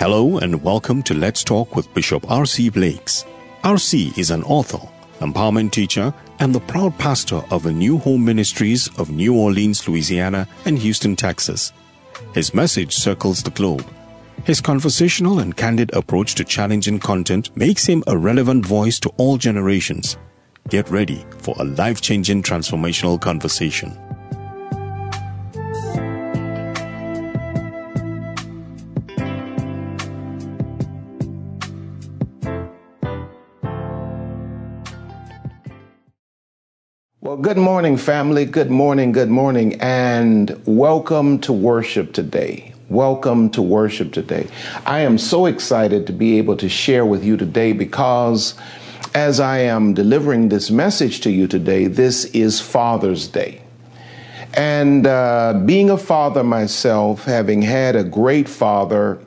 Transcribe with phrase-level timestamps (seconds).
[0.00, 2.70] Hello and welcome to Let's Talk with Bishop R.C.
[2.70, 3.26] Blakes.
[3.64, 4.14] R.C.
[4.16, 4.80] is an author,
[5.18, 10.48] empowerment teacher, and the proud pastor of the New Home Ministries of New Orleans, Louisiana,
[10.64, 11.74] and Houston, Texas.
[12.32, 13.84] His message circles the globe.
[14.44, 19.36] His conversational and candid approach to challenging content makes him a relevant voice to all
[19.36, 20.16] generations.
[20.70, 23.94] Get ready for a life changing transformational conversation.
[37.50, 38.44] Good morning, family.
[38.44, 42.72] Good morning, good morning, and welcome to worship today.
[42.88, 44.46] Welcome to worship today.
[44.86, 48.54] I am so excited to be able to share with you today because
[49.16, 53.62] as I am delivering this message to you today, this is Father's Day.
[54.54, 59.18] And uh, being a father myself, having had a great father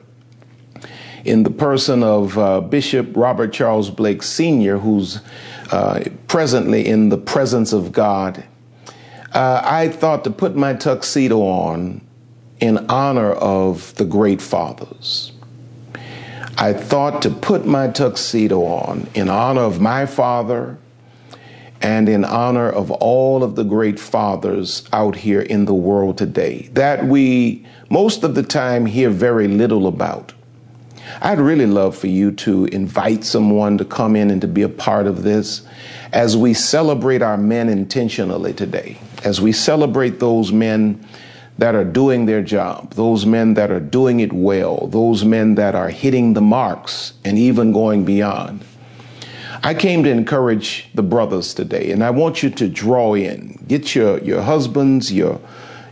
[1.26, 5.20] in the person of uh, Bishop Robert Charles Blakes Sr., who's
[5.70, 8.44] uh, presently in the presence of God,
[9.32, 12.00] uh, I thought to put my tuxedo on
[12.60, 15.32] in honor of the great fathers.
[16.56, 20.78] I thought to put my tuxedo on in honor of my father
[21.82, 26.68] and in honor of all of the great fathers out here in the world today
[26.72, 30.32] that we most of the time hear very little about.
[31.20, 34.68] I'd really love for you to invite someone to come in and to be a
[34.68, 35.62] part of this
[36.12, 41.04] as we celebrate our men intentionally today, as we celebrate those men
[41.58, 45.74] that are doing their job, those men that are doing it well, those men that
[45.74, 48.64] are hitting the marks and even going beyond.
[49.62, 53.64] I came to encourage the brothers today, and I want you to draw in.
[53.66, 55.40] Get your, your husbands, your,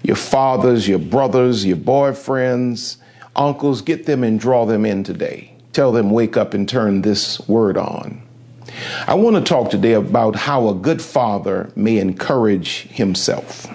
[0.03, 2.97] your fathers, your brothers, your boyfriends,
[3.35, 5.55] Uncles, get them and draw them in today.
[5.73, 8.23] Tell them, wake up and turn this word on.
[9.07, 13.67] I want to talk today about how a good father may encourage himself.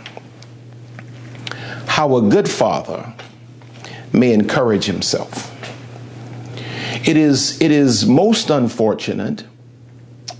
[1.88, 3.14] How a good father
[4.14, 5.54] may encourage himself.
[7.08, 9.44] It is, it is most unfortunate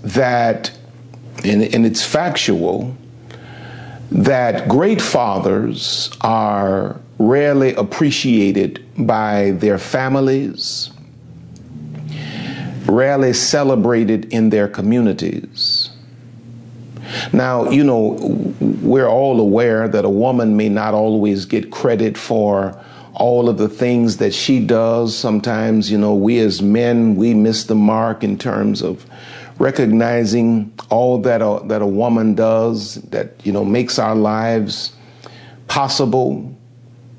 [0.02, 0.70] that,
[1.44, 2.96] and, and it's factual,
[4.10, 10.90] that great fathers are rarely appreciated by their families,
[12.86, 15.90] rarely celebrated in their communities.
[17.32, 18.16] Now, you know,
[18.60, 22.78] we're all aware that a woman may not always get credit for
[23.14, 25.16] all of the things that she does.
[25.16, 29.04] Sometimes, you know, we as men, we miss the mark in terms of
[29.58, 34.92] recognizing all that a, that a woman does that, you know, makes our lives
[35.66, 36.54] possible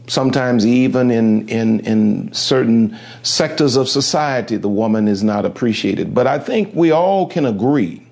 [0.09, 6.13] sometimes even in, in, in certain sectors of society, the woman is not appreciated.
[6.13, 8.05] But I think we all can agree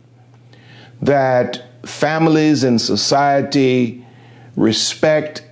[1.02, 4.06] that families and society
[4.56, 5.44] respect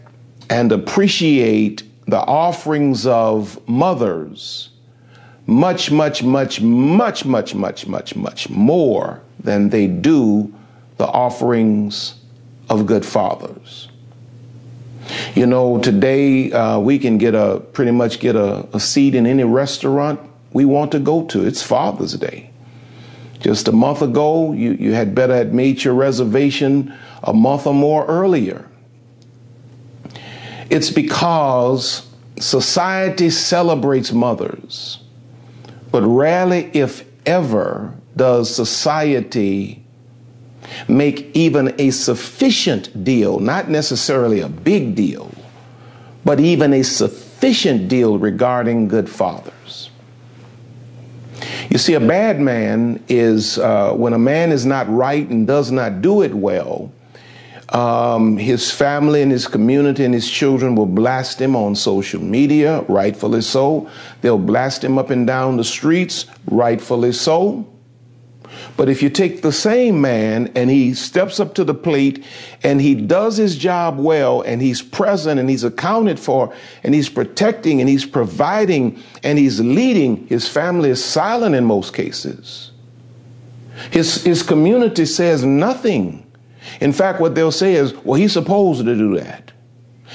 [0.50, 4.70] and appreciate the offerings of mothers
[5.48, 10.54] much, much, much, much, much, much, much, much more than they do
[10.98, 12.16] the offerings
[12.70, 13.85] of good fathers.
[15.36, 19.28] You know, today uh, we can get a pretty much get a, a seat in
[19.28, 20.22] any restaurant
[20.54, 21.46] we want to go to.
[21.46, 22.52] It's Father's Day.
[23.42, 27.74] Just a month ago, you, you had better have made your reservation a month or
[27.74, 28.66] more earlier.
[30.70, 32.08] It's because
[32.40, 35.04] society celebrates mothers,
[35.92, 39.85] but rarely, if ever, does society
[40.88, 45.32] make even a sufficient deal, not necessarily a big deal,
[46.24, 49.90] but even a sufficient deal regarding good fathers.
[51.70, 55.72] You see, a bad man is uh, when a man is not right and does
[55.72, 56.92] not do it well.
[57.70, 62.82] Um, his family and his community and his children will blast him on social media,
[62.88, 63.90] rightfully so.
[64.22, 67.68] They'll blast him up and down the streets, rightfully so.
[68.78, 72.26] But if you take the same man and he steps up to the plate
[72.62, 76.54] and he does his job well and he's present and he's accounted for
[76.84, 81.94] and he's protecting and he's providing and he's leading, his family is silent in most
[81.94, 82.72] cases.
[83.92, 86.26] His, his community says nothing.
[86.82, 89.52] In fact, what they'll say is, well, he's supposed to do that.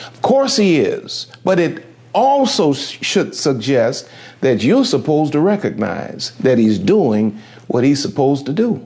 [0.06, 4.08] Of course he is, but it also should suggest
[4.40, 7.38] that you're supposed to recognize that he's doing
[7.70, 8.84] what he's supposed to do.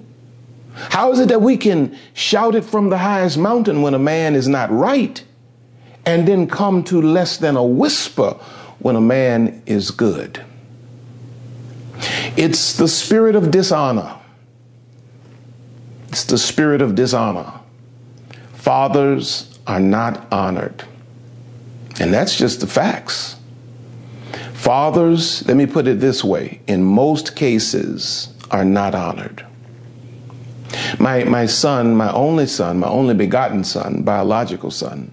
[0.74, 4.34] How is it that we can shout it from the highest mountain when a man
[4.34, 5.24] is not right
[6.04, 8.32] and then come to less than a whisper
[8.80, 10.44] when a man is good?
[12.36, 14.18] It's the spirit of dishonor.
[16.08, 17.54] It's the spirit of dishonor.
[18.52, 20.84] Fathers are not honored.
[22.00, 23.36] And that's just the facts.
[24.52, 29.44] Fathers, let me put it this way, in most cases, are not honored.
[30.98, 35.10] My, my son, my only son, my only begotten son, biological son,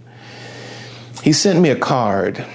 [1.24, 2.46] he sent me a card.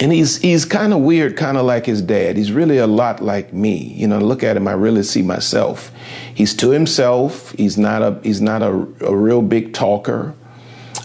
[0.00, 2.36] And he's, he's kind of weird, kind of like his dad.
[2.36, 3.76] He's really a lot like me.
[3.94, 5.92] You know, look at him, I really see myself.
[6.34, 7.52] He's to himself.
[7.52, 10.34] He's not a, he's not a, a real big talker.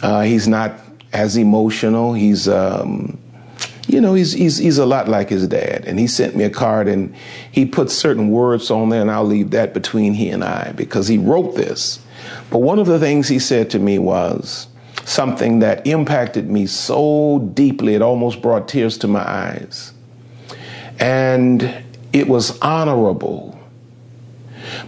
[0.01, 0.73] Uh, he's not
[1.13, 2.13] as emotional.
[2.13, 3.19] He's, um,
[3.89, 5.85] you know, he's, he's, he's a lot like his dad.
[5.85, 7.13] And he sent me a card and
[7.51, 11.07] he put certain words on there, and I'll leave that between he and I because
[11.07, 11.99] he wrote this.
[12.51, 14.67] But one of the things he said to me was
[15.05, 19.91] something that impacted me so deeply, it almost brought tears to my eyes.
[20.99, 23.59] And it was honorable.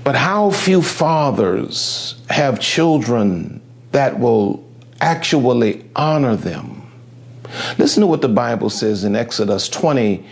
[0.04, 3.62] But how few fathers have children
[3.94, 4.64] that will
[5.00, 6.81] actually honor them?
[7.78, 10.26] Listen to what the Bible says in Exodus 20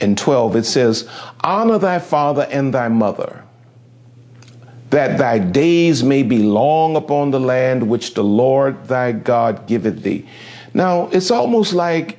[0.00, 0.56] and 12.
[0.56, 1.08] It says,
[1.40, 3.44] Honor thy father and thy mother,
[4.90, 10.02] that thy days may be long upon the land which the Lord thy God giveth
[10.02, 10.28] thee.
[10.74, 12.18] Now, it's almost like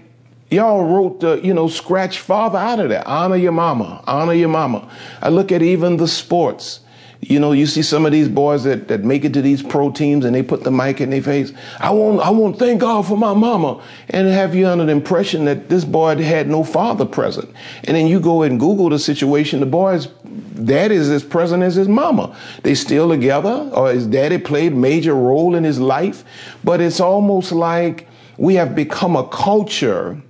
[0.49, 3.07] y'all wrote the, you know, scratch father out of there.
[3.07, 4.89] Honor your mama, honor your mama.
[5.21, 6.81] I look at even the sports.
[7.21, 9.91] You know, you see some of these boys that, that make it to these pro
[9.91, 11.51] teams and they put the mic in their face.
[11.79, 13.83] I want, I want to thank God for my mama.
[14.09, 17.49] And have you under the impression that this boy had no father present.
[17.85, 19.59] And then you go and Google the situation.
[19.59, 22.37] The boy's dad is as present as his mama.
[22.63, 26.23] They still together or his daddy played major role in his life.
[26.63, 28.07] But it's almost like
[28.37, 30.21] we have become a culture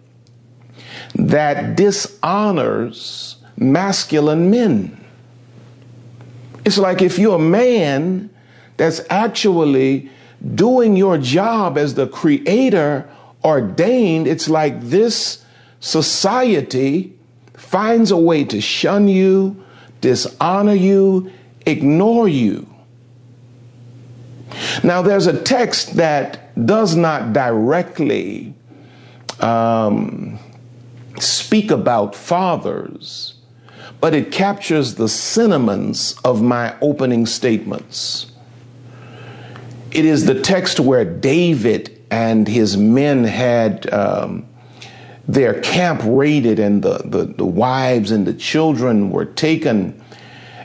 [1.15, 5.06] that dishonors masculine men.
[6.67, 8.29] It's like if you're a man
[8.75, 10.12] that's actually
[10.53, 13.09] doing your job as the creator
[13.41, 15.45] ordained, it's like this
[15.79, 17.15] society
[17.53, 19.63] finds a way to shun you,
[20.01, 21.31] dishonor you,
[21.65, 22.67] ignore you.
[24.83, 28.53] Now, there's a text that does not directly
[29.39, 30.38] um,
[31.17, 33.37] speak about fathers,
[33.99, 38.31] but it captures the sentiments of my opening statements.
[39.91, 44.47] It is the text where David and his men had um,
[45.27, 50.01] their camp raided, and the, the, the, wives and the children were taken.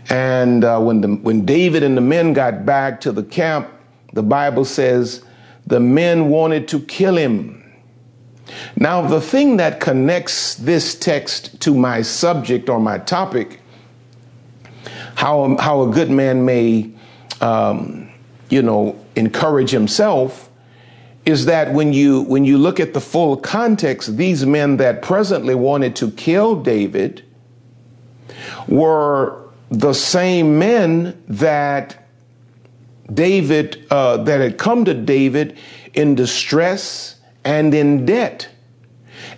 [0.09, 3.69] And uh, when, the, when David and the men got back to the camp,
[4.13, 5.25] the Bible says
[5.67, 7.62] the men wanted to kill him.
[8.77, 13.61] Now, the thing that connects this text to my subject or my topic,
[15.15, 16.91] how, how a good man may,
[17.41, 18.11] um,
[18.49, 20.51] you know, encourage himself,
[21.25, 25.55] is that when you when you look at the full context, these men that presently
[25.55, 27.25] wanted to kill David
[28.67, 32.09] were the same men that
[33.13, 35.57] David uh, that had come to David
[35.95, 38.49] in distress and in debt.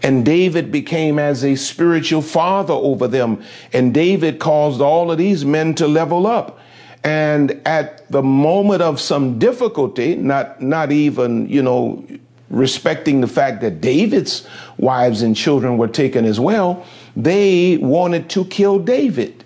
[0.02, 3.42] And David became as a spiritual father over them.
[3.72, 6.58] And David caused all of these men to level up.
[7.02, 12.06] And at the moment of some difficulty, not, not even, you know,
[12.48, 14.46] respecting the fact that David's
[14.78, 19.44] wives and children were taken as well, they wanted to kill David.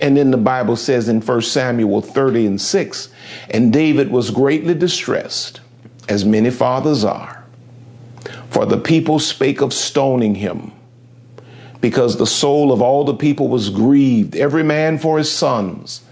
[0.00, 3.08] And then the Bible says in 1 Samuel 30 and 6,
[3.50, 5.60] and David was greatly distressed,
[6.08, 7.37] as many fathers are
[8.48, 10.72] for the people spake of stoning him,
[11.80, 16.02] because the soul of all the people was grieved, every man for his sons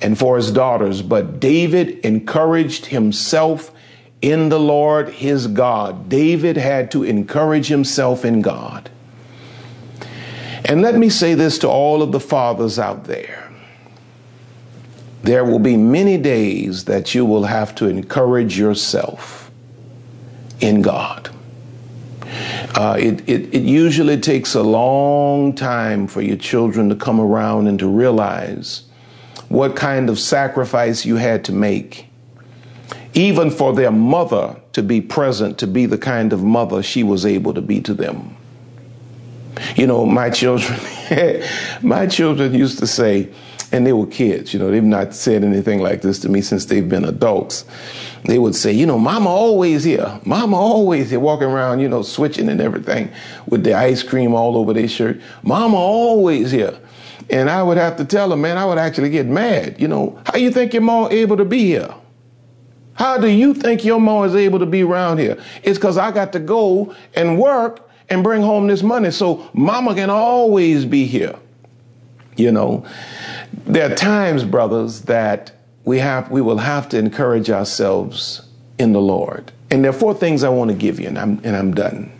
[0.00, 1.02] and for his daughters.
[1.02, 3.72] But David encouraged himself
[4.20, 6.08] in the Lord his God.
[6.08, 8.90] David had to encourage himself in God.
[10.64, 13.50] And let me say this to all of the fathers out there.
[15.22, 19.50] There will be many days that you will have to encourage yourself
[20.60, 21.27] in God.
[22.78, 27.66] Uh, it, it, it usually takes a long time for your children to come around
[27.66, 28.84] and to realize
[29.48, 32.06] what kind of sacrifice you had to make.
[33.14, 37.26] Even for their mother to be present, to be the kind of mother she was
[37.26, 38.36] able to be to them.
[39.74, 40.78] You know, my children,
[41.82, 43.28] my children used to say,
[43.72, 46.66] and they were kids, you know, they've not said anything like this to me since
[46.66, 47.64] they've been adults
[48.24, 50.20] they would say, you know, mama always here.
[50.24, 53.10] Mama always here, walking around, you know, switching and everything
[53.46, 55.20] with the ice cream all over their shirt.
[55.42, 56.78] Mama always here.
[57.30, 59.80] And I would have to tell them, man, I would actually get mad.
[59.80, 61.94] You know, how you think your mom able to be here?
[62.94, 65.40] How do you think your mom is able to be around here?
[65.62, 69.10] It's because I got to go and work and bring home this money.
[69.10, 71.38] So mama can always be here.
[72.36, 72.84] You know,
[73.52, 75.52] there are times, brothers, that
[75.84, 78.42] we have we will have to encourage ourselves
[78.78, 79.52] in the Lord.
[79.70, 82.12] And there are four things I want to give you, and I'm and I'm done.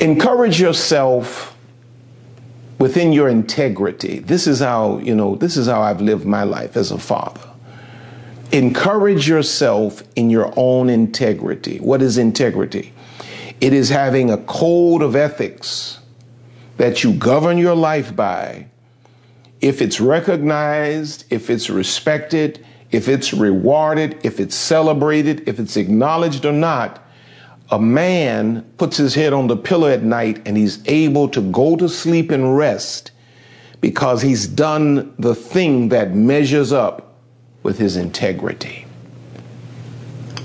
[0.00, 1.56] Encourage yourself
[2.78, 4.18] within your integrity.
[4.18, 7.48] This is how, you know, this is how I've lived my life as a father.
[8.52, 11.78] Encourage yourself in your own integrity.
[11.78, 12.92] What is integrity?
[13.60, 16.00] It is having a code of ethics
[16.76, 18.66] that you govern your life by.
[19.64, 26.44] If it's recognized, if it's respected, if it's rewarded, if it's celebrated, if it's acknowledged
[26.44, 27.02] or not,
[27.70, 31.76] a man puts his head on the pillow at night and he's able to go
[31.76, 33.12] to sleep and rest
[33.80, 37.14] because he's done the thing that measures up
[37.62, 38.84] with his integrity.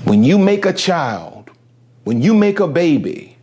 [0.04, 1.50] When you make a child,
[2.04, 3.36] when you make a baby,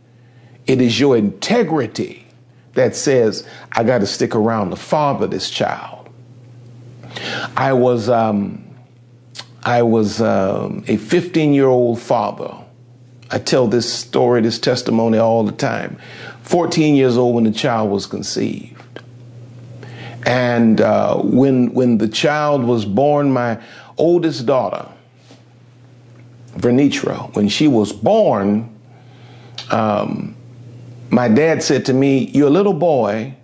[0.66, 2.27] it is your integrity
[2.74, 6.08] that says, I got to stick around to father this child.
[7.56, 8.64] I was, um,
[9.64, 12.54] I was um, a 15 year old father
[13.30, 15.98] I tell this story, this testimony all the time.
[16.42, 18.74] 14 years old when the child was conceived.
[20.24, 23.60] And uh, when, when the child was born, my
[23.98, 24.88] oldest daughter,
[26.56, 28.74] Vernitra, when she was born,
[29.70, 30.34] um,
[31.10, 33.34] my dad said to me, You're a little boy,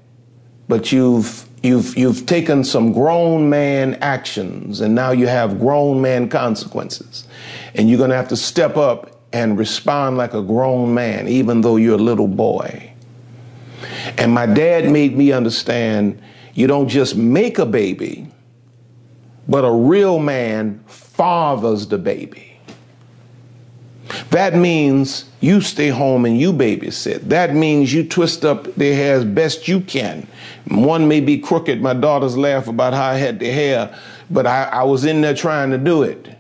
[0.69, 6.29] but you've you've you've taken some grown man actions and now you have grown man
[6.29, 7.27] consequences.
[7.75, 11.77] And you're gonna have to step up and respond like a grown man, even though
[11.77, 12.93] you're a little boy.
[14.19, 16.21] And my dad made me understand
[16.55, 18.29] you don't just make a baby,
[19.49, 22.54] but a real man fathers the baby.
[24.35, 27.29] That means you stay home and you babysit.
[27.29, 30.27] That means you twist up their hair as best you can.
[30.67, 31.81] One may be crooked.
[31.81, 33.97] My daughters laugh about how I had the hair,
[34.29, 36.37] but I, I was in there trying to do it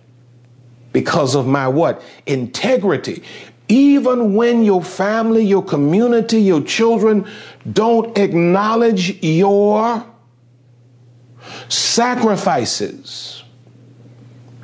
[0.92, 2.02] because of my what?
[2.26, 3.22] Integrity.
[3.68, 7.24] Even when your family, your community, your children
[7.72, 10.04] don't acknowledge your
[11.68, 13.44] sacrifices,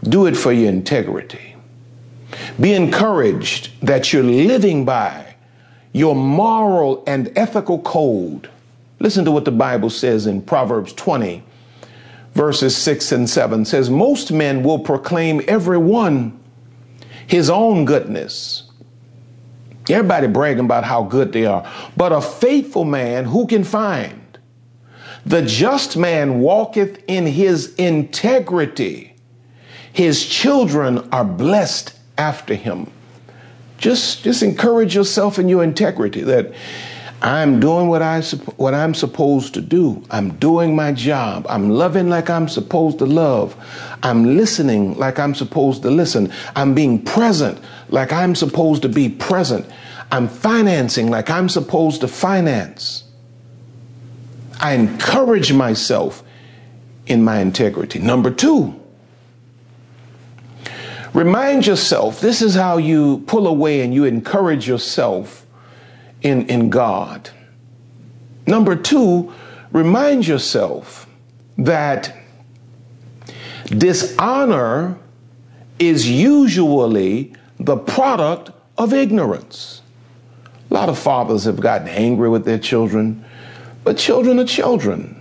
[0.03, 1.50] do it for your integrity.
[2.61, 5.37] Be encouraged that you're living by
[5.93, 8.51] your moral and ethical code.
[8.99, 11.43] Listen to what the Bible says in Proverbs 20,
[12.35, 16.39] verses 6 and 7 says, Most men will proclaim every one
[17.27, 18.65] his own goodness.
[19.89, 21.71] Everybody bragging about how good they are.
[21.97, 24.39] But a faithful man, who can find?
[25.25, 29.15] The just man walketh in his integrity.
[29.93, 32.91] His children are blessed after him.
[33.79, 36.53] Just, just encourage yourself in your integrity that
[37.23, 38.23] I'm doing what I
[38.57, 40.03] what I'm supposed to do.
[40.11, 41.47] I'm doing my job.
[41.51, 43.55] I'm loving like I'm supposed to love.
[44.03, 46.33] I'm listening like I'm supposed to listen.
[46.57, 47.59] I'm being present
[47.91, 49.67] like I'm supposed to be present.
[50.11, 53.05] I'm financing like I'm supposed to finance.
[54.59, 56.23] I encourage myself
[57.07, 57.99] in my integrity.
[57.99, 58.80] Number 2,
[61.13, 65.47] remind yourself this is how you pull away and you encourage yourself
[66.23, 67.31] in, in God.
[68.47, 69.33] Number two,
[69.73, 71.07] remind yourself
[71.59, 72.17] that
[73.67, 74.99] dishonor
[75.79, 79.83] is usually the product of ignorance.
[80.71, 83.25] A lot of fathers have gotten angry with their children,
[83.85, 85.21] but children are children.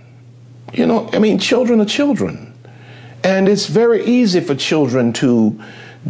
[0.72, 2.54] You know, I mean, children are children.
[3.22, 5.60] And it's very easy for children to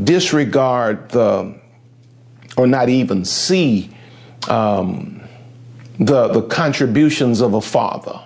[0.05, 1.59] disregard the,
[2.57, 3.91] or not even see
[4.49, 5.21] um,
[5.99, 8.21] the, the contributions of a father.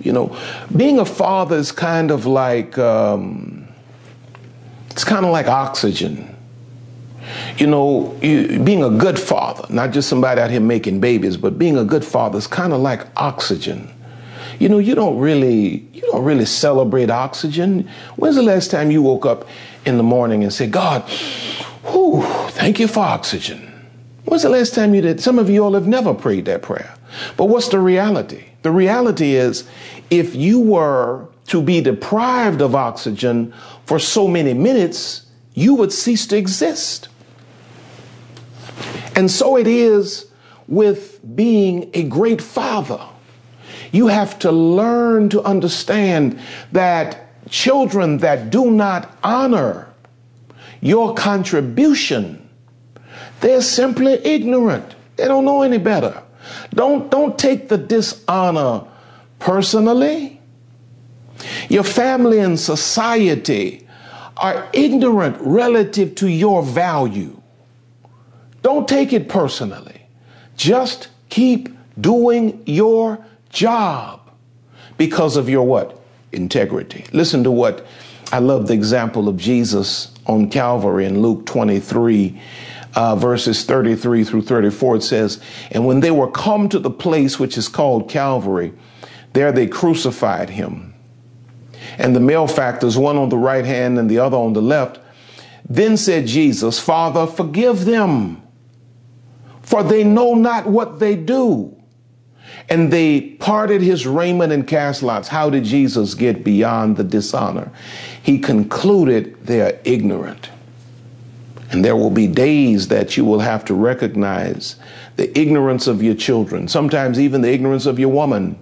[0.00, 0.36] You know,
[0.76, 3.68] being a father is kind of like, um,
[4.90, 6.34] it's kind of like oxygen.
[7.56, 11.58] You know, you, being a good father, not just somebody out here making babies, but
[11.58, 13.93] being a good father is kind of like oxygen.
[14.58, 17.88] You know, you don't really, you don't really celebrate oxygen.
[18.16, 19.46] When's the last time you woke up
[19.84, 21.02] in the morning and said, God,
[21.84, 23.70] whew, thank you for oxygen?
[24.24, 25.20] When's the last time you did?
[25.20, 26.94] Some of you all have never prayed that prayer.
[27.36, 28.44] But what's the reality?
[28.62, 29.68] The reality is
[30.10, 33.52] if you were to be deprived of oxygen
[33.84, 37.08] for so many minutes, you would cease to exist.
[39.14, 40.26] And so it is
[40.66, 43.00] with being a great father.
[43.94, 46.40] You have to learn to understand
[46.72, 49.88] that children that do not honor
[50.80, 52.48] your contribution,
[53.40, 54.96] they're simply ignorant.
[55.14, 56.20] They don't know any better.
[56.74, 58.84] Don't, don't take the dishonor
[59.38, 60.40] personally.
[61.68, 63.86] Your family and society
[64.36, 67.40] are ignorant relative to your value.
[68.60, 70.02] Don't take it personally.
[70.56, 71.68] Just keep
[72.00, 73.24] doing your
[73.54, 74.20] job
[74.98, 76.00] because of your what?
[76.32, 77.04] Integrity.
[77.12, 77.86] Listen to what
[78.32, 82.40] I love the example of Jesus on Calvary in Luke 23.
[82.96, 87.40] Uh, verses 33 through 34, it says, And when they were come to the place
[87.40, 88.72] which is called Calvary,
[89.32, 90.94] there they crucified him.
[91.98, 95.00] And the malefactors, one on the right hand and the other on the left.
[95.68, 98.42] Then said Jesus, Father, forgive them,
[99.62, 101.76] for they know not what they do.
[102.68, 105.28] And they parted his raiment and cast lots.
[105.28, 107.70] How did Jesus get beyond the dishonor?
[108.22, 110.50] He concluded they are ignorant.
[111.70, 114.76] And there will be days that you will have to recognize
[115.16, 118.58] the ignorance of your children, sometimes even the ignorance of your woman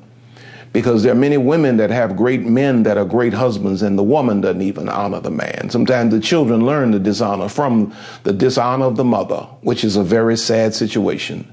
[0.72, 4.02] because there are many women that have great men that are great husbands and the
[4.02, 5.68] woman doesn't even honor the man.
[5.68, 10.02] Sometimes the children learn the dishonor from the dishonor of the mother, which is a
[10.02, 11.46] very sad situation.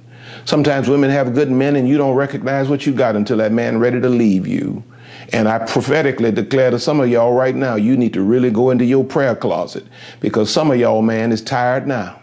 [0.50, 3.78] Sometimes women have good men and you don't recognize what you got until that man
[3.78, 4.84] ready to leave you.
[5.32, 8.72] And I prophetically declare to some of y'all right now, you need to really go
[8.72, 9.86] into your prayer closet
[10.22, 12.20] because some of y'all, man, is tired now.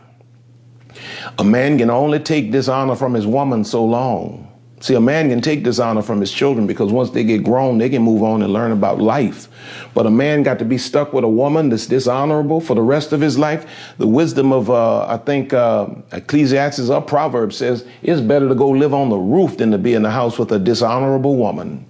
[1.38, 4.45] A man can only take dishonor from his woman so long
[4.80, 7.88] See, a man can take dishonor from his children because once they get grown, they
[7.88, 9.48] can move on and learn about life.
[9.94, 13.12] But a man got to be stuck with a woman that's dishonorable for the rest
[13.12, 13.66] of his life.
[13.96, 18.68] The wisdom of, uh, I think, uh, Ecclesiastes or Proverbs says it's better to go
[18.68, 21.86] live on the roof than to be in the house with a dishonorable woman.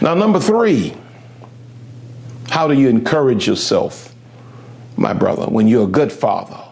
[0.00, 0.96] Now, number three,
[2.48, 4.14] how do you encourage yourself,
[4.96, 6.62] my brother, when you're a good father?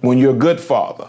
[0.00, 1.08] When you're a good father,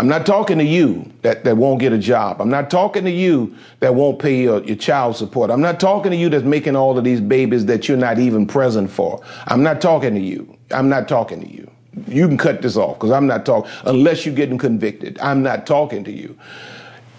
[0.00, 2.40] I'm not talking to you that, that won't get a job.
[2.40, 5.50] I'm not talking to you that won't pay your, your child support.
[5.50, 8.46] I'm not talking to you that's making all of these babies that you're not even
[8.46, 9.22] present for.
[9.46, 10.56] I'm not talking to you.
[10.70, 11.70] I'm not talking to you.
[12.08, 15.18] You can cut this off because I'm not talking, unless you're getting convicted.
[15.20, 16.34] I'm not talking to you.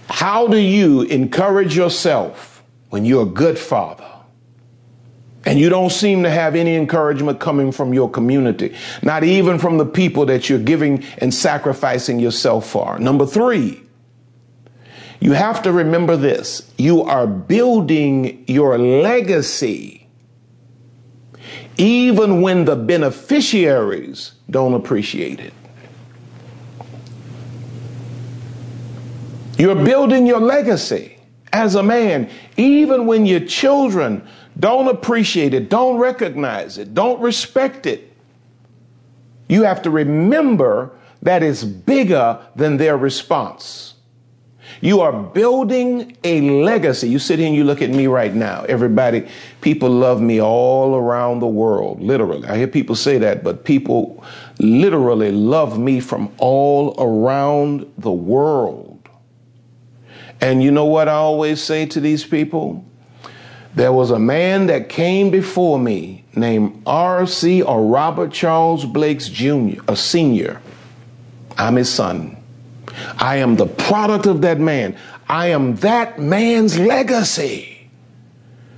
[0.09, 4.11] How do you encourage yourself when you're a good father?
[5.45, 9.77] And you don't seem to have any encouragement coming from your community, not even from
[9.77, 12.99] the people that you're giving and sacrificing yourself for.
[12.99, 13.81] Number three,
[15.19, 20.01] you have to remember this you are building your legacy
[21.77, 25.53] even when the beneficiaries don't appreciate it.
[29.57, 31.17] You're building your legacy
[31.53, 34.27] as a man, even when your children
[34.61, 38.13] don't appreciate it, don't recognize it, don't respect it.
[39.49, 40.91] You have to remember
[41.23, 43.95] that it's bigger than their response.
[44.79, 47.09] You are building a legacy.
[47.09, 48.63] You sit here and you look at me right now.
[48.63, 49.27] Everybody,
[49.61, 52.47] people love me all around the world, literally.
[52.47, 54.23] I hear people say that, but people
[54.59, 59.09] literally love me from all around the world.
[60.39, 62.85] And you know what I always say to these people?
[63.73, 67.61] There was a man that came before me named R.C.
[67.61, 70.61] or Robert Charles Blakes Jr., a senior.
[71.57, 72.37] I'm his son.
[73.17, 74.97] I am the product of that man.
[75.29, 77.70] I am that man's legacy.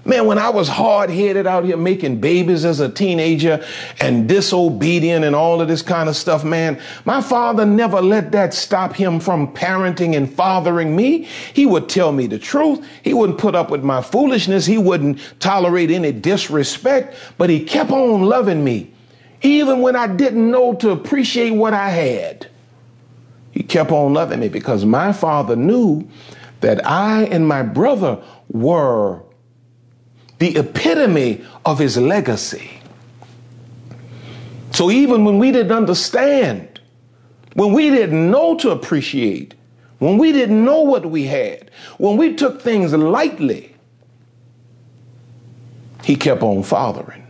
[0.05, 3.63] Man, when I was hard headed out here making babies as a teenager
[4.01, 8.53] and disobedient and all of this kind of stuff, man, my father never let that
[8.53, 11.23] stop him from parenting and fathering me.
[11.53, 12.85] He would tell me the truth.
[13.01, 14.65] He wouldn't put up with my foolishness.
[14.65, 18.91] He wouldn't tolerate any disrespect, but he kept on loving me.
[19.41, 22.47] Even when I didn't know to appreciate what I had,
[23.51, 26.05] he kept on loving me because my father knew
[26.59, 29.21] that I and my brother were
[30.43, 32.69] the epitome of his legacy.
[34.71, 36.81] So even when we didn't understand,
[37.53, 39.53] when we didn't know to appreciate,
[39.99, 43.73] when we didn't know what we had, when we took things lightly,
[46.03, 47.25] he kept on fathering.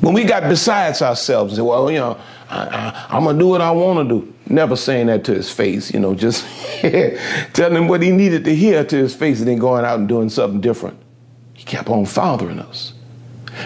[0.00, 3.48] When we got besides ourselves and said, well, you know, I, am going to do
[3.48, 4.34] what I want to do.
[4.48, 6.46] Never saying that to his face, you know, just
[7.52, 10.08] telling him what he needed to hear to his face and then going out and
[10.08, 10.98] doing something different.
[11.60, 12.94] He kept on fathering us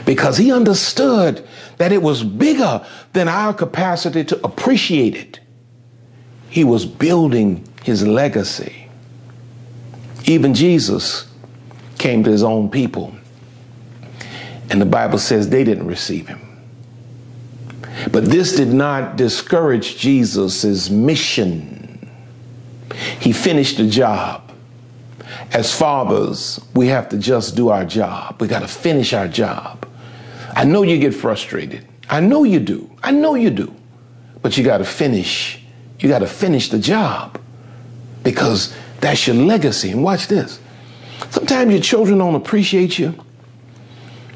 [0.04, 5.38] because he understood that it was bigger than our capacity to appreciate it.
[6.50, 8.88] He was building his legacy.
[10.24, 11.28] Even Jesus
[11.96, 13.14] came to his own people,
[14.70, 16.40] and the Bible says they didn't receive him.
[18.11, 22.11] But this did not discourage Jesus' mission.
[23.20, 24.43] He finished the job.
[25.54, 28.42] As fathers, we have to just do our job.
[28.42, 29.88] We got to finish our job.
[30.52, 31.86] I know you get frustrated.
[32.10, 32.90] I know you do.
[33.04, 33.72] I know you do.
[34.42, 35.64] But you got to finish.
[36.00, 37.40] You got to finish the job
[38.24, 39.92] because that's your legacy.
[39.92, 40.58] And watch this.
[41.30, 43.14] Sometimes your children don't appreciate you.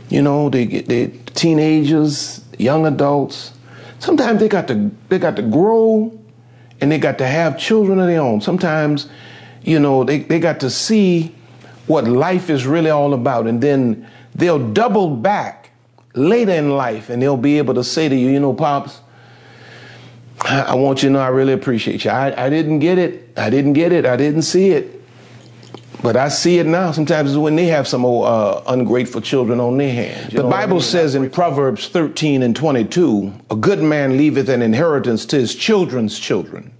[0.08, 3.52] You know, they get they teenagers, young adults.
[3.98, 6.16] Sometimes they got to they got to grow
[6.80, 8.40] and they got to have children of their own.
[8.40, 9.08] Sometimes,
[9.68, 11.34] you know, they, they got to see
[11.86, 13.46] what life is really all about.
[13.46, 15.70] And then they'll double back
[16.14, 19.00] later in life and they'll be able to say to you, you know, Pops,
[20.40, 22.10] I want you to know I really appreciate you.
[22.10, 23.30] I, I didn't get it.
[23.36, 24.06] I didn't get it.
[24.06, 24.94] I didn't see it.
[26.00, 26.92] But I see it now.
[26.92, 30.32] Sometimes it's when they have some old, uh, ungrateful children on their hands.
[30.32, 30.80] The Bible I mean?
[30.80, 36.16] says in Proverbs 13 and 22, a good man leaveth an inheritance to his children's
[36.18, 36.72] children,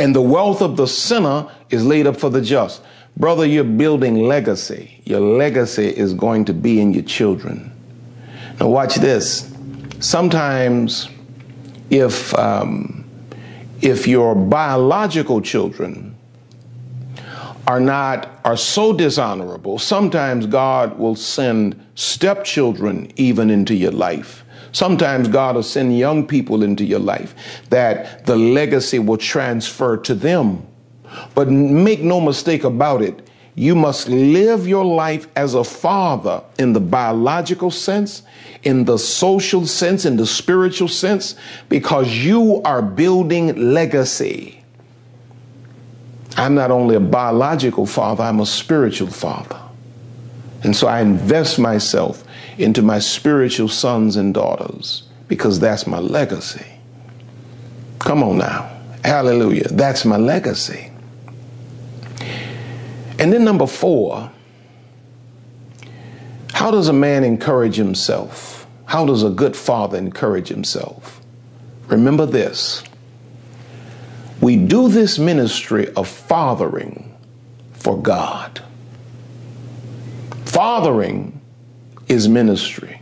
[0.00, 2.82] and the wealth of the sinner is laid up for the just.
[3.18, 5.02] Brother, you're building legacy.
[5.04, 7.70] Your legacy is going to be in your children.
[8.58, 9.54] Now, watch this.
[9.98, 11.10] Sometimes,
[11.90, 13.04] if um,
[13.82, 16.16] if your biological children
[17.66, 24.39] are not are so dishonorable, sometimes God will send stepchildren even into your life.
[24.72, 27.34] Sometimes God will send young people into your life
[27.70, 30.66] that the legacy will transfer to them.
[31.34, 36.72] But make no mistake about it, you must live your life as a father in
[36.72, 38.22] the biological sense,
[38.62, 41.34] in the social sense, in the spiritual sense,
[41.68, 44.62] because you are building legacy.
[46.36, 49.60] I'm not only a biological father, I'm a spiritual father.
[50.62, 52.24] And so I invest myself
[52.60, 56.66] into my spiritual sons and daughters because that's my legacy.
[57.98, 58.70] Come on now.
[59.04, 59.68] Hallelujah.
[59.68, 60.90] That's my legacy.
[63.18, 64.30] And then, number four,
[66.52, 68.66] how does a man encourage himself?
[68.86, 71.20] How does a good father encourage himself?
[71.88, 72.82] Remember this
[74.40, 77.14] we do this ministry of fathering
[77.72, 78.62] for God.
[80.46, 81.39] Fathering
[82.10, 83.00] is ministry.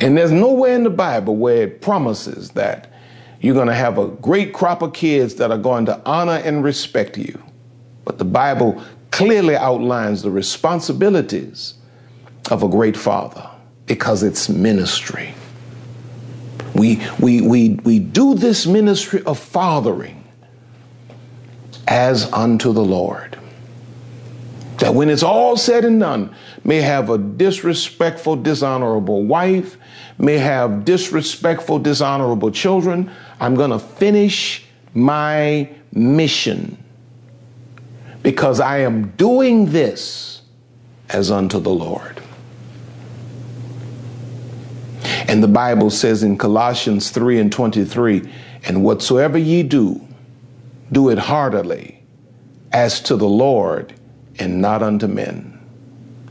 [0.00, 2.92] And there's nowhere in the Bible where it promises that
[3.40, 6.62] you're going to have a great crop of kids that are going to honor and
[6.62, 7.42] respect you.
[8.04, 11.74] But the Bible clearly outlines the responsibilities
[12.50, 13.50] of a great father
[13.86, 15.34] because it's ministry.
[16.74, 20.24] We, we, we, we do this ministry of fathering
[21.88, 23.38] as unto the Lord.
[24.84, 29.78] That when it's all said and done, may have a disrespectful, dishonorable wife,
[30.18, 33.10] may have disrespectful, dishonorable children.
[33.40, 36.76] I'm going to finish my mission
[38.22, 40.42] because I am doing this
[41.08, 42.20] as unto the Lord.
[45.28, 48.30] And the Bible says in Colossians 3 and 23,
[48.64, 50.06] and whatsoever ye do,
[50.92, 52.02] do it heartily
[52.70, 53.94] as to the Lord
[54.38, 55.58] and not unto men.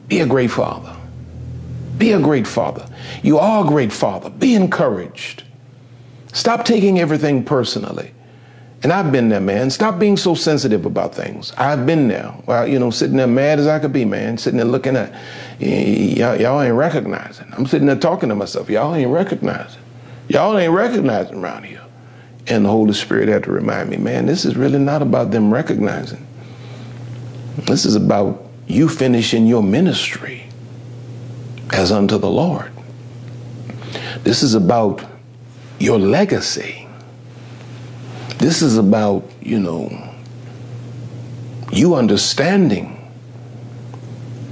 [0.08, 0.96] Be a great father.
[1.98, 2.86] Be a great father.
[3.22, 4.30] You are a great father.
[4.30, 5.44] Be encouraged.
[6.34, 8.14] Stop taking everything personally.
[8.82, 9.70] And I've been there, man.
[9.70, 11.54] Stop being so sensitive about things.
[11.58, 12.36] I've been there.
[12.46, 14.38] Well, you know, sitting there mad as I could be, man.
[14.38, 15.14] Sitting there looking at,
[15.60, 17.48] y'all, y'all ain't recognizing.
[17.54, 18.70] I'm sitting there talking to myself.
[18.70, 19.82] Y'all ain't recognizing.
[20.28, 21.82] Y'all ain't recognizing around here.
[22.48, 25.54] And the Holy Spirit had to remind me, man, this is really not about them
[25.54, 26.28] recognizing.
[27.58, 30.46] This is about you finishing your ministry
[31.72, 32.72] as unto the Lord.
[34.24, 35.04] This is about
[35.80, 36.84] your legacy
[38.44, 39.90] this is about, you know,
[41.72, 43.10] you understanding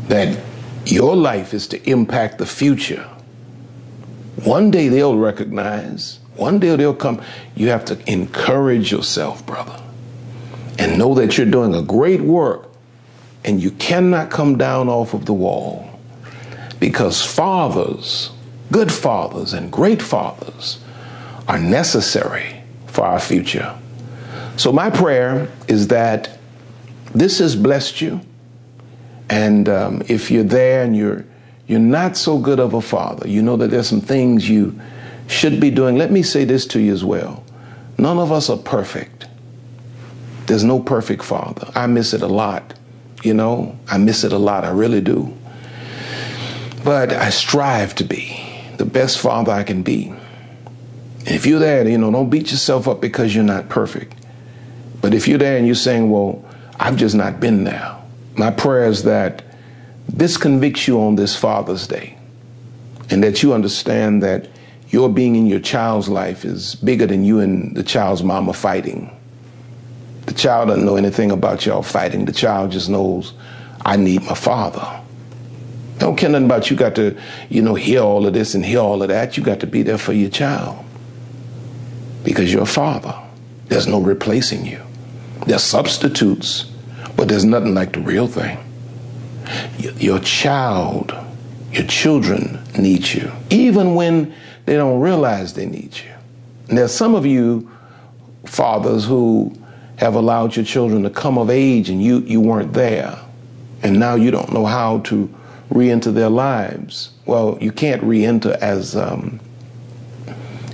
[0.08, 0.42] that
[0.86, 3.06] your life is to impact the future.
[4.46, 7.22] One day they'll recognize, one day they'll come.
[7.54, 9.78] You have to encourage yourself, brother,
[10.80, 12.71] and know that you're doing a great work
[13.44, 16.00] and you cannot come down off of the wall
[16.80, 18.32] because fathers,
[18.72, 20.80] good fathers, and great fathers
[21.48, 23.78] are necessary for our future.
[24.58, 26.38] So, my prayer is that
[27.14, 28.22] this has blessed you.
[29.30, 31.26] And um, if you're there and you're,
[31.68, 34.80] you're not so good of a father, you know that there's some things you
[35.28, 35.98] should be doing.
[35.98, 37.44] Let me say this to you as well.
[37.98, 39.28] None of us are perfect.
[40.48, 41.72] There's no perfect father.
[41.76, 42.74] I miss it a lot.
[43.24, 44.64] You know, I miss it a lot.
[44.64, 45.36] I really do.
[46.84, 48.38] But I strive to be
[48.78, 50.08] the best father I can be.
[50.08, 54.16] And if you're there, you know, don't beat yourself up because you're not perfect.
[55.02, 56.44] But if you're there and you're saying, well,
[56.80, 57.96] I've just not been there,
[58.36, 59.44] my prayer is that
[60.10, 62.18] this convicts you on this Father's Day
[63.12, 64.50] and that you understand that
[64.90, 69.16] your being in your child's life is bigger than you and the child's mama fighting.
[70.26, 72.26] The child doesn't know anything about y'all fighting.
[72.26, 73.34] The child just knows,
[73.84, 75.02] I need my father.
[75.98, 77.16] Don't care nothing about you got to,
[77.50, 79.38] you know, hear all of this and hear all of that.
[79.38, 80.84] You got to be there for your child
[82.24, 83.16] because you're a father.
[83.68, 84.82] There's no replacing you.
[85.46, 86.64] There's substitutes,
[87.16, 88.58] but there's nothing like the real thing.
[89.78, 91.14] Your child,
[91.72, 94.34] your children need you, even when
[94.66, 96.12] they don't realize they need you.
[96.68, 97.70] And there's some of you
[98.46, 99.56] fathers who
[100.02, 103.20] have allowed your children to come of age and you, you weren't there.
[103.84, 105.34] And now you don't know how to
[105.70, 107.12] re-enter their lives.
[107.28, 109.40] Well, you can't re-enter as um,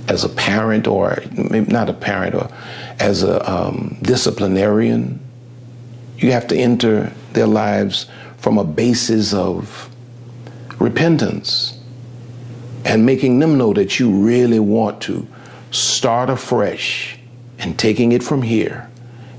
[0.08, 2.50] as a parent or maybe not a parent or
[2.98, 5.20] as a um, disciplinarian.
[6.16, 8.06] You have to enter their lives
[8.38, 9.90] from a basis of
[10.78, 11.78] repentance
[12.86, 15.26] and making them know that you really want to
[15.70, 17.18] start afresh
[17.58, 18.88] and taking it from here.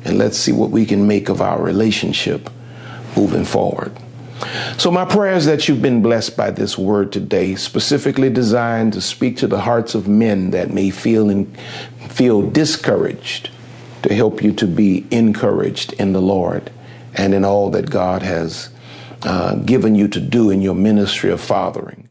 [0.05, 2.49] And let's see what we can make of our relationship
[3.15, 3.95] moving forward.
[4.77, 9.01] So, my prayer is that you've been blessed by this word today, specifically designed to
[9.01, 11.53] speak to the hearts of men that may feel, in,
[12.07, 13.49] feel discouraged,
[14.03, 16.71] to help you to be encouraged in the Lord
[17.13, 18.69] and in all that God has
[19.23, 22.08] uh, given you to do in your ministry of fathering.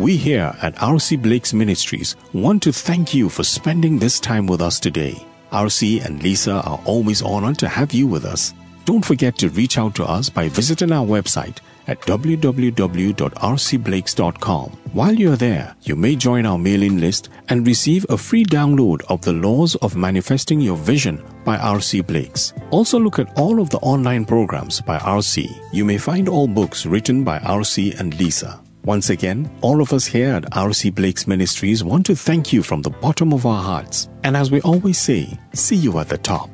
[0.00, 4.62] We here at RC Blakes Ministries want to thank you for spending this time with
[4.62, 5.26] us today.
[5.52, 8.54] RC and Lisa are always honored to have you with us.
[8.86, 14.70] Don't forget to reach out to us by visiting our website at www.rcblakes.com.
[14.94, 19.20] While you're there, you may join our mailing list and receive a free download of
[19.20, 22.54] The Laws of Manifesting Your Vision by RC Blakes.
[22.70, 25.46] Also look at all of the online programs by RC.
[25.74, 28.62] You may find all books written by RC and Lisa.
[28.90, 32.82] Once again, all of us here at RC Blakes Ministries want to thank you from
[32.82, 34.08] the bottom of our hearts.
[34.24, 36.50] And as we always say, see you at the top.